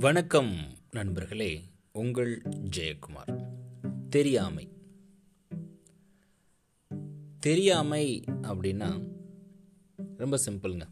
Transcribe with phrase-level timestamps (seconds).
[0.00, 0.54] வணக்கம்
[0.90, 2.42] நண்பர்களே உங்கள்
[2.76, 3.46] ஜெயக்குமார்.
[4.10, 4.68] தெரியாமை.
[7.38, 9.10] தெரியாமை அப்படின்னா
[10.16, 10.82] ரொம்ப சிம்பிளுங்க.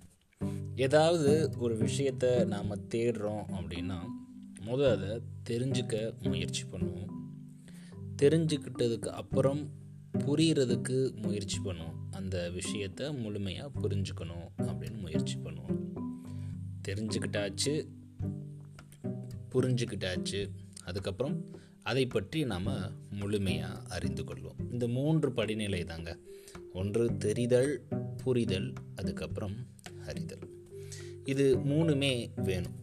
[0.77, 3.98] ஏதாவது ஒரு விஷயத்தை நாம் தேடுறோம் அப்படின்னா
[4.61, 7.11] முதல் அதை தெரிஞ்சுக்க முயற்சி பண்ணுவோம்.
[8.23, 9.70] தெரிஞ்சுக்கிட்டதுக்கு அப்புறம்
[10.12, 11.95] புரியறதுக்கு முயற்சி பண்ணுவோம்.
[12.11, 15.65] அந்த விஷயத்தை முழுமையாக புரிஞ்சுக்கணும் அப்படின்னு முயற்சி பண்ணுவோம்.
[16.88, 17.95] தெரிஞ்சுக்கிட்டாச்சு
[19.56, 20.48] புரிஞ்சுக்கிட்டாச்சு.
[20.84, 22.66] அதுக்கப்புறம் அதை பற்றி நாம்
[23.10, 24.73] முழுமையாக அறிந்து கொள்வோம்.
[24.73, 26.19] இந்த மூன்று படிநிலை தாங்க.
[26.73, 27.83] ஒன்று தெரிதல்
[28.24, 29.55] புரிதல் அதுக்கப்புறம்
[30.06, 30.38] அறிதல்.
[31.24, 32.74] இது மூணுமே வேணும்.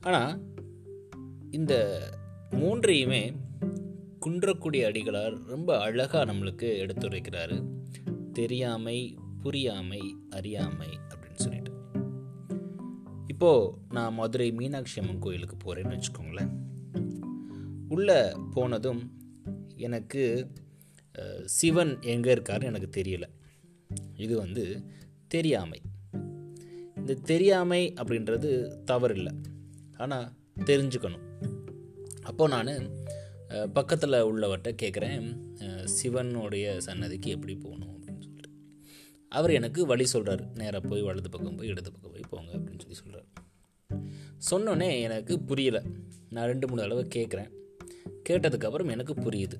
[0.00, 0.40] ஆனால்
[1.50, 2.00] இந்த
[2.50, 3.36] மூன்றையுமே
[4.26, 7.64] குன்றக்கூடிய அடிகளார் ரொம்ப அழகாக நம்மளுக்கு எடுத்துரைக்கிறாரு.
[8.32, 11.75] தெரியாமை புரியாமை அறியாமை அப்படின்னு சொல்லிட்டு.
[13.36, 16.52] இப்போது நான் மதுரை மீனாட்சி அம்மன் கோயிலுக்கு போகிறேன்னு வச்சுக்கோங்களேன்.
[17.94, 18.20] உள்ளே
[18.54, 19.02] போனதும்
[19.86, 20.22] எனக்கு
[21.56, 23.28] சிவன் எங்கே இருக்காருன்னு எனக்கு தெரியலை.
[24.24, 24.64] இது வந்து
[25.34, 25.80] தெரியாமை.
[27.00, 28.52] இந்த தெரியாமை அப்படின்றது
[28.92, 29.34] தவறில்லை.
[30.04, 30.32] ஆனால்
[30.70, 31.26] தெரிஞ்சுக்கணும்.
[32.30, 32.90] அப்போது நான்
[33.78, 35.28] பக்கத்தில் உள்ளவர்கிட்ட கேட்குறேன்
[35.98, 38.52] சிவனுடைய சன்னதிக்கு எப்படி போகணும் அப்படின்னு சொல்லிட்டு.
[39.32, 43.00] அவர் எனக்கு வழி சொல்கிறார் நேராக போய் வலது பக்கம் போய் இடது பக்கம் போய் போங்க அப்படின்னு சொல்லி
[43.04, 43.25] சொல்கிறார்
[44.50, 45.82] சொன்னோன்னே எனக்கு புரியல.
[46.30, 47.50] நான் ரெண்டு மூணு தடவை கேட்குறேன்
[48.28, 49.54] கேட்டதுக்கப்புறம் எனக்கு புரியுது.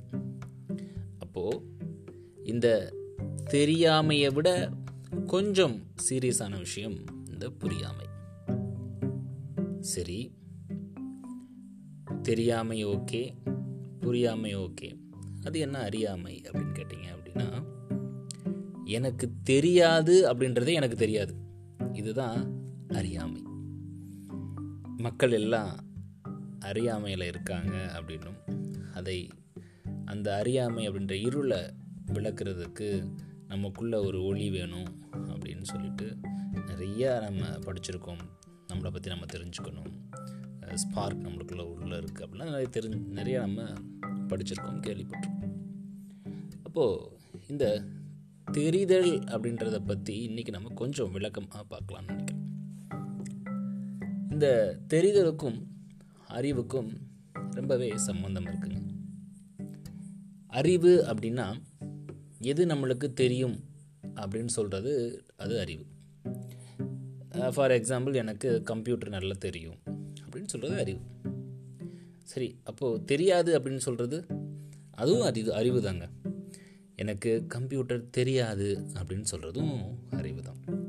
[1.19, 1.63] அப்போது
[2.45, 2.93] இந்த
[3.51, 4.71] தெரியாமையை விட
[5.27, 8.07] கொஞ்சம் சீரியஸான விஷயம் இந்த புரியாமை.
[9.81, 10.35] சரி.
[12.23, 13.35] தெரியாமை ஓகே
[14.01, 14.97] புரியாமை ஓகே.
[15.45, 17.65] அது என்ன அறியாமை அப்படின்னு கேட்டிங்க அப்படின்னா
[18.85, 21.35] எனக்கு தெரியாது அப்படின்றதே எனக்கு தெரியாது.
[21.93, 23.46] இதுதான் அறியாமை.
[25.05, 25.73] மக்கள் எல்லாம்
[26.59, 28.39] அறியாமையில் இருக்காங்க அப்படின்னும்
[28.95, 29.29] அதை
[30.05, 31.59] அந்த அறியாமை அப்படின்ற இருளை
[32.13, 32.89] விளக்குறதுக்கு
[33.47, 36.07] நமக்குள்ள ஒரு ஒளி வேணும் அப்படின்னு சொல்லிட்டு
[36.71, 38.23] நிறையா நம்ம படிச்சிருக்கோம்.
[38.69, 39.91] நம்மளை பற்றி நம்ம தெரிஞ்சுக்கணும்.
[40.75, 43.63] ஸ்பார்க் நம்மளுக்குள்ள உள்ளே இருக்குது அப்படின்னா நிறைய தெரிஞ்சு நிறையா நம்ம
[44.29, 45.53] படிச்சிருக்கோம் கேள்விப்பட்டிருக்கோம்.
[46.63, 47.19] அப்போது
[47.49, 47.85] இந்த
[48.53, 52.16] தெரிதல் அப்படின்றத பற்றி இன்றைக்கி நம்ம கொஞ்சம் விளக்கமாக பார்க்கலாம்னு
[54.37, 55.67] இந்த தெரிதலுக்கும்
[56.29, 56.89] அறிவுக்கும்
[57.51, 58.81] ரொம்பவே சம்பந்தம் இருக்குங்க.
[60.47, 61.63] அறிவு அப்படின்னா
[62.41, 63.65] எது நம்மளுக்கு தெரியும்
[64.15, 65.85] அப்படின்னு சொல்கிறது அது அறிவு.
[67.55, 69.79] ஃபார் எக்ஸாம்பிள் எனக்கு கம்ப்யூட்டர் நல்லா தெரியும்
[70.25, 71.01] அப்படின்னு சொல்கிறது அறிவு.
[72.23, 74.27] சரி அப்போது தெரியாது அப்படின்னு சொல்கிறது
[74.91, 76.09] அதுவும் அறிவு அறிவு தாங்க
[76.97, 79.75] எனக்கு கம்ப்யூட்டர் தெரியாது அப்படின்னு சொல்கிறதும்
[80.11, 80.89] அறிவு தான்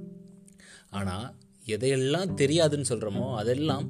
[0.90, 1.36] ஆனால்
[1.68, 3.88] எதையெல்லாம் தெரியாதுன்னு சொல்கிறோமோ அதெல்லாம்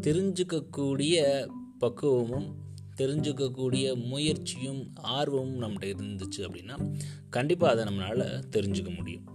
[0.00, 1.16] தெரிஞ்சுக்கக்கூடிய
[1.78, 2.48] பக்குவமும்
[2.96, 6.76] தெரிஞ்சுக்கக்கூடிய முயற்சியும் ஆர்வமும் நம்மகிட்ட இருந்துச்சு அப்படின்னா
[7.30, 9.26] கண்டிப்பாக அதை நம்மளால் தெரிஞ்சுக்க முடியும்.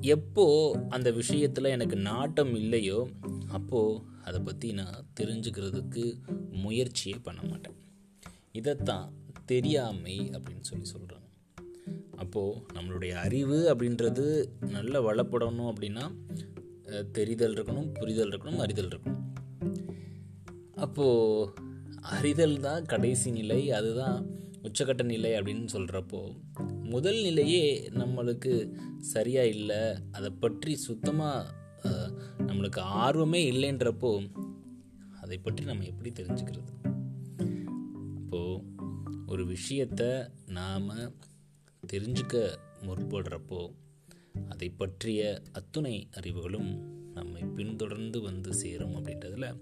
[0.00, 0.44] எப்போ
[0.88, 3.08] அந்த விஷயத்தில் எனக்கு நாட்டம் இல்லையோ
[3.48, 6.04] அப்போது அதை பற்றி நான் தெரிஞ்சுக்கிறதுக்கு
[6.50, 7.78] முயற்சியே பண்ண மாட்டேன்.
[8.52, 9.12] இதைத்தான்
[9.46, 11.23] தெரியாமை அப்படின்னு சொல்லி சொல்கிறேன்
[12.24, 14.26] அப்போது நம்மளுடைய அறிவு அப்படின்றது
[14.70, 16.04] நல்ல வளப்படணும் அப்படின்னா
[17.16, 19.20] தெரிதல் இருக்கணும் புரிதல் இருக்கணும் அறிதல் இருக்கணும்.
[20.84, 21.52] அப்போது
[22.16, 24.18] அறிதல் தான் கடைசி நிலை அதுதான்
[24.66, 26.20] உச்சக்கட்ட நிலை அப்படின்னு சொல்கிறப்போ
[26.94, 27.64] முதல் நிலையே
[28.00, 28.52] நம்மளுக்கு
[29.12, 29.82] சரியாக இல்லை
[30.12, 31.52] அதை பற்றி சுத்தமாக
[32.48, 34.12] நம்மளுக்கு ஆர்வமே இல்லைன்றப்போ
[35.22, 36.72] அதை பற்றி நம்ம எப்படி தெரிஞ்சுக்கிறது?
[38.18, 38.62] அப்போது
[39.32, 40.10] ஒரு விஷயத்தை
[40.58, 40.88] நாம்
[41.92, 43.74] தெரிஞ்சுக்க முற்படுறப்போ
[44.48, 49.60] அதை பற்றிய அத்துணை அறிவுகளும் நம்மை பின்தொடர்ந்து வந்து சேரும் அப்படின்றதில்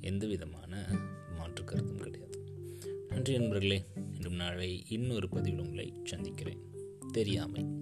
[0.00, 0.86] எந்த விதமான
[1.36, 2.44] மாற்று கருத்தும் கிடையாது.
[3.08, 3.84] நன்றி நண்பர்களே.
[4.12, 6.60] இன்னும் நாளை இன்னொரு பதிவில் உங்களை சந்திக்கிறேன்.
[7.12, 7.81] தெரியாமை.